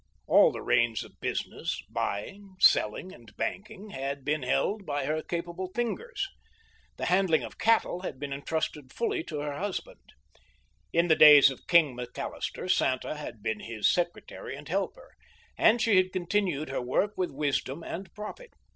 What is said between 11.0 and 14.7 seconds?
the days of "King" McAllister, Santa had been his secretary and